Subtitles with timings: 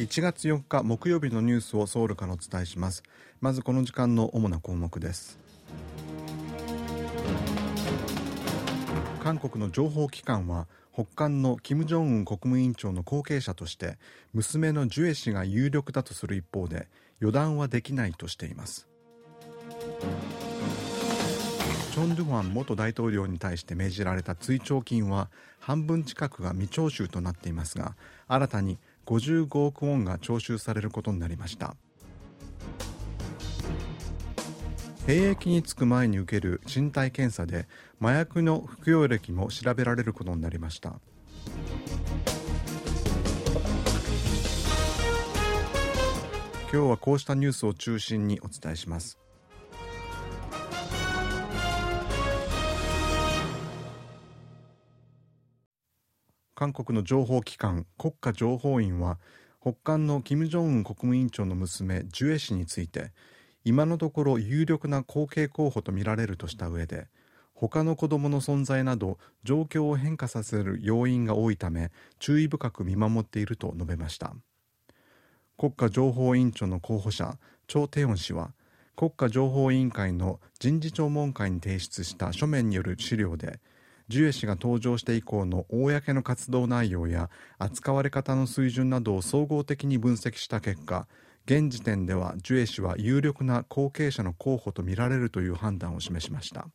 [0.00, 3.02] 1月4日木曜日のニュースをソウルからお伝えします。
[3.42, 5.38] まずこの時間の主な項目です。
[9.22, 13.98] 韓国の情報機関は北韓の金正恩国務委員長の後継者として
[14.32, 16.88] 娘のジュエ氏が有力だとする一方で
[17.18, 18.88] 予断はできないとしています。
[21.92, 27.96] チョン・ドゥファン元大統領に対して命じられた追徴金は半分近くが未徴収となっていますが
[28.28, 28.78] 新たに
[29.10, 31.74] 55億ウォンが徴収されることになりました
[35.06, 37.66] 兵役に就く前に受ける身体検査で
[38.00, 41.00] 麻薬の服用歴も調べられることになりました
[46.72, 49.19] 今日はこうしたニュースを中心にお伝えします
[56.60, 59.18] 韓国の情報機関国家情報院は
[59.62, 63.12] 北韓の金正恩国務委員長の娘ジュエ氏について
[63.64, 67.06] 今のところ有力な後継候補とみられるとした上で
[67.54, 74.34] 他の子供の存在など状況を変化させる要因が多いため注意深く見守っていると述べました。
[75.56, 78.52] 国家情報委員長の候補者チョ・テヨン氏は
[78.96, 83.60] 国家情報委員会の人事聴聞会に提出した書面による資料で
[84.10, 87.30] ジュエ氏が登場して以降の公の活動内容や
[87.60, 91.06] 扱われ方の水準などを総合的に分析した結果
[91.46, 96.66] 現時点ではジュエ氏は有力な後継者の候補とみられるという判断を示しました。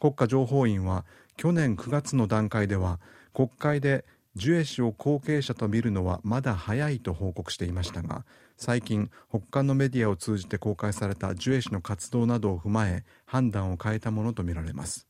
[0.00, 2.98] 国家情報院は去年9月の段階では
[3.32, 8.24] 国会でジュエ氏を後継者と見るのはまだ早いと報告していましたが
[8.56, 15.09] 最近北韓のメディアを通じて公開されたジュエ氏の活動などを踏まえ判断を変えたものとみられます。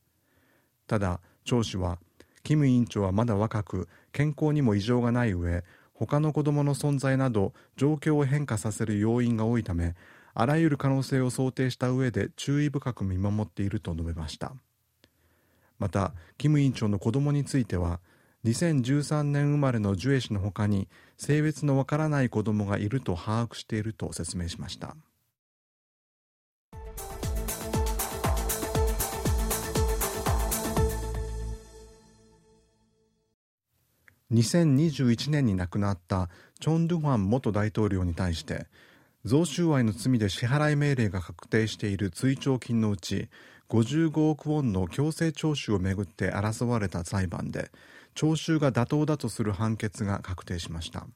[0.91, 1.99] ただ張氏は
[2.43, 9.95] キム委員長はまだ若く健康にも異常がない上他の子供の存在など状況を変化させる要因が多いため
[10.33, 14.51] あらゆる可能性を想定した上で注意深く見守っていると述べました。
[15.79, 18.01] またキム委員長の子供については
[18.43, 24.97] 2013年生まれのジュエ氏のほかに性別のわからない子供がいると把握していると説明しました。
[34.31, 38.67] 2021年に亡くなったチョン・ドゥファン元大統領に対して
[39.25, 43.29] 贈収賄の罪で支払い命令が確定している追徴金のうち
[43.69, 47.71] 55億ウォンの強制徴収をめぐって争われた裁判で
[48.15, 51.07] 徴収が妥当だとする判決が確定しました。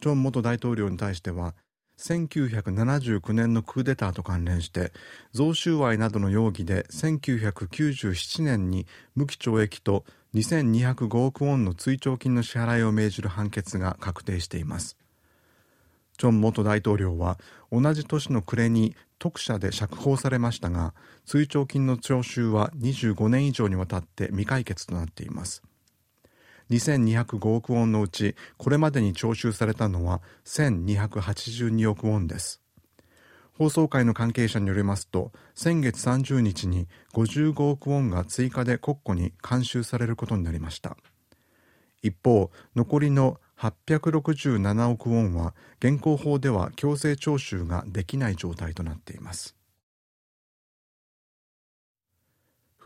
[0.00, 1.54] チョン元大統領に対しては
[1.98, 4.92] 1979年のクーデターと関連して
[5.32, 10.04] 贈収賄などの容疑で1997年に無期懲役と
[10.34, 14.96] 2205億ウォンの追徴金の支払いを命じる判決が確定しています。
[16.18, 17.38] チョン元大統領は
[17.70, 25.62] 同じ年の暮れに特赦で釈放されましたが追徴金の徴収は25年以上にわたって未解決となっています。
[26.70, 32.60] 2205億ウォンのうちこれまでに徴収されたのは1282億ウォンです。
[33.52, 40.96] 放送会の関係者によりますと先月30日に55億ウォンが追加で国庫に監修されることになりました。
[42.02, 49.55] 一方残りの867億ウォンは現行法では強制徴収ができない状態となっています。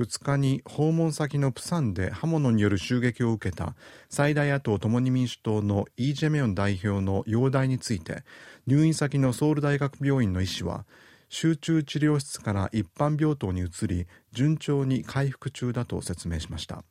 [0.01, 3.75] 2日に訪問先のプサンで刃物による襲撃を受けた
[4.09, 8.23] 最大野党共に民主党のイ・ジェミョン代表の容体について
[8.67, 10.87] 入院先のソウル大学病院の医師は
[11.29, 16.83] 集中治療室から一般病棟に移り順調に回復中だと説明しました。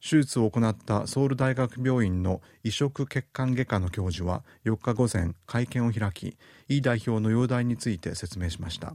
[0.00, 6.36] 手術を行ったソウル大学病院の移植血管外科の教授は4日午前会見を開き
[6.68, 8.94] イ代表の容体について説明しました。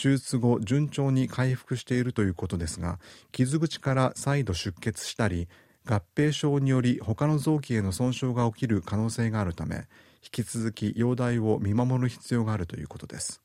[0.00, 3.00] 手術後順調に回復しているということですが
[3.32, 5.48] 傷口から再度出血したり
[5.84, 9.86] 合併症により他の臓器への損傷が起きる可能性があるため
[10.22, 13.40] 引き続き容体を見守る必要があるということです。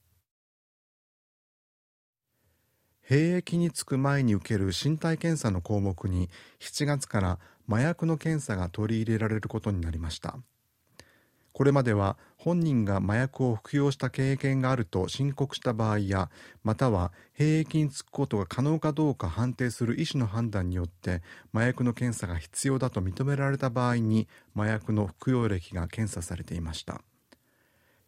[3.01, 6.29] 兵役に就く前に受ける身体検査の項目に
[6.59, 7.39] 7月から
[7.69, 10.37] 麻薬の検査が取り入れられることになりました。
[11.53, 16.29] これまでは本人が麻薬を服用した経験があると申告した場合や
[16.63, 21.21] または兵役に就くことが可能かどうか判定する医師の判断によって
[21.53, 27.01] 麻薬の検査が必要だと認められた場合に麻薬の服用歴が検査されていました。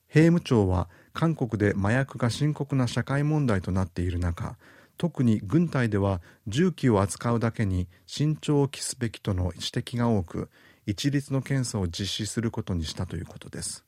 [0.08, 4.56] 兵務庁は韓国で麻薬が深刻な社会問題となっている中
[4.98, 10.50] 特に軍隊では銃器を扱うだけに慎重を期すべきとの指摘が多く
[10.88, 13.84] 一律の検査を実施することにしたということです。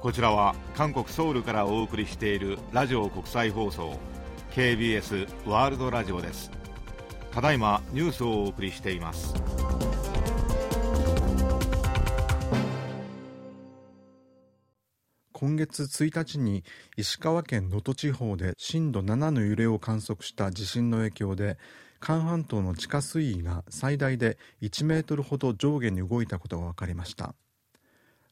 [0.00, 3.96] こちらは韓国ソウルからお送りしているラジオ国際放送
[4.50, 6.50] KBS ワールドラジオです。
[7.30, 9.32] ただいまニュースをお送りしています。
[15.42, 16.62] 今月1日に
[16.96, 21.58] 石川県能登地方で震度7の揺れを観測した地震の影響で
[21.98, 27.34] 韓半島の地下水位が最大で1メートルほど上下に動いたことが分かりました。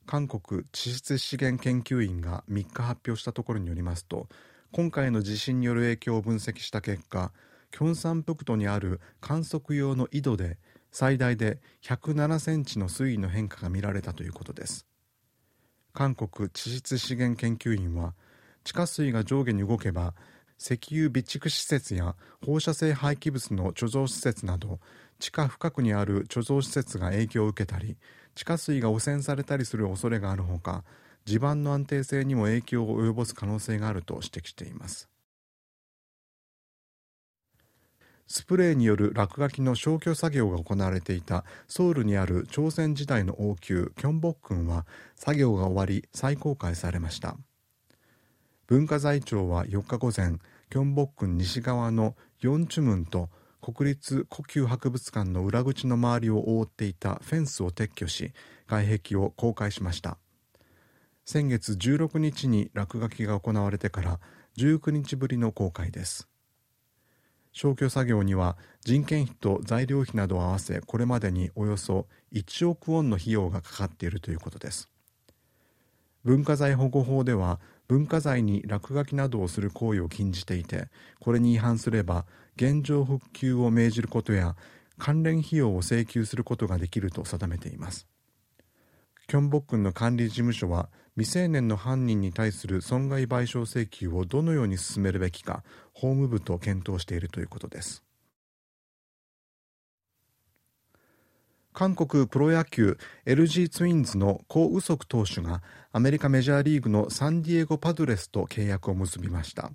[0.06, 4.28] 韓国地質資源研究院が3日発表したところによりますと
[4.70, 7.32] 今回の地震による影響を分析した結果
[7.72, 10.58] キョンサンプクトにある観測用の井戸で
[10.92, 14.86] 最大で107センチの水位の変化が見られたということです。
[15.92, 18.14] 韓国地質資源研究院は
[18.64, 20.14] 地下水が上下に動けば
[20.58, 22.14] 石油備蓄施設や
[22.44, 24.78] 放射性廃棄物の貯蔵施設など
[25.18, 27.96] 地下深くにある貯蔵施設が影響を受けたり
[28.34, 30.84] 地下水が汚染されたりする恐れがあるほか
[31.24, 35.08] 地盤の安定性にも影響を及ぼす可能性があると指摘しています。
[38.32, 44.86] スプレーによる落書きの消去作業が行われていたソウルにある朝鮮時代の王宮キョンボックンは
[45.16, 47.36] 作業が終わり再公開されました。
[48.68, 50.38] 文化財庁は4日午前
[50.70, 53.30] キョンボックン西側のヨンチュムンと
[53.60, 58.32] 国立故宮博物館の裏口の周りを覆っていたフェンスを撤去し
[58.68, 60.18] 外壁を公開しました。
[61.24, 64.20] 先月16日に落書きが行われてから
[64.56, 66.28] 19日ぶりの公開です。
[67.52, 74.88] 消去作業には人件費と材料費などを合わせこれまでにおよそ1億ウォンの費用がかかっているということです。
[76.24, 80.88] 文化財保護法では文化財に落書きなどをする行為を禁じていて
[81.18, 82.26] これに違反すれば
[82.56, 84.54] 現状復旧を命じることや
[84.98, 88.09] 関連費用を請求することができると定めています。
[89.30, 95.62] キョンボックンの管理事務所は未成年の犯人に対する損害賠償請求をどのように進めるべきか
[95.92, 98.02] 法務部と検討しているということです。
[101.72, 105.62] 韓国プロ野球 LG ツインズのコ・ウソク投手が
[105.92, 109.70] アメリカメジャーリーグのサンディエゴ・パドレスと契約を結びました。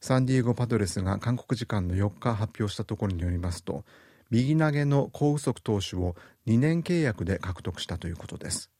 [0.00, 3.84] サンディエゴ・パドレスが韓国時間の4日発表したところによりますと
[4.30, 6.16] 右投げのコ・ウソク投手を
[6.46, 8.70] 2年契約で獲得したということです。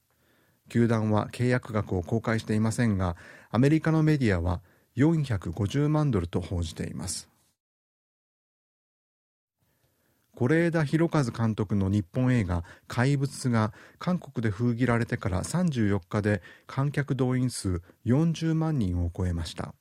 [0.68, 3.16] 球団は契約額を公開していませんが
[3.50, 4.62] アメリカのメディアは
[4.96, 7.28] 450万ドルと報じています。
[10.36, 19.74] 是枝裕和監督の日本映画「怪物」が韓国で封切られてから34日で観客動員数40万人を超えました。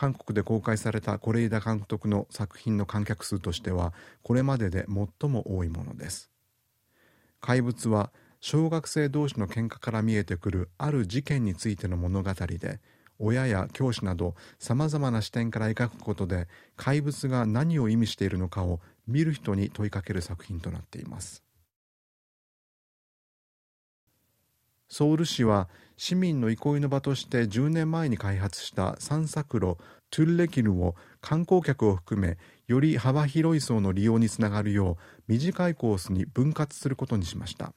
[0.00, 3.92] 韓国で公開された是枝監督の作品の観客数としては
[4.22, 6.30] これまでで最も多いものです。
[7.42, 8.10] 怪物は
[8.40, 12.80] 小学生同士の喧嘩から見えてくるある事件についての物語で
[13.18, 21.44] 親や教師などさまざまな視点から描くことで怪物が何を意味しているのかを見る人に問いかける作品となっています。
[24.90, 29.76] ソウル市は市民の憩いの場として10年前に開発した散策路
[30.10, 37.72] トゥルレキルを観光客を含めより幅広い層の利用につながるよう短いコースに分割することにしました。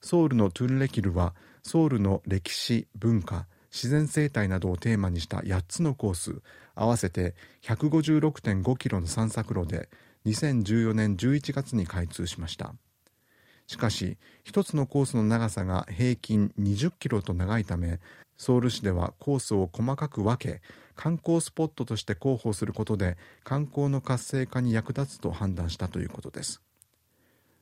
[0.00, 6.40] ソウルのトゥルレキルはソウルの歴史文化自然生態などをテーマにした8つのコース
[6.74, 9.90] 合わせて156.5キロの散策路で
[10.24, 12.74] 2014年11月に開通しました。
[13.66, 18.00] しかし1つのコースの長さが平均20キロと長いため
[18.36, 20.60] ソウル市ではコースを細かく分け
[20.94, 26.62] 観光スポットとして広報することで観光の活性化に役立つと判断したということです。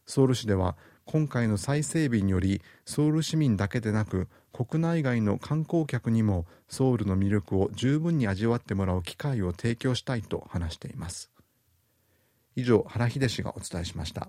[0.06, 11.30] ソウル市では今回の再整備によりソウル市民だけでなく国内外の観光客にもソウルの魅力を十分に味わってもらう機会を提供したいと話しています。
[12.56, 14.28] 以上原秀氏がお伝えしました。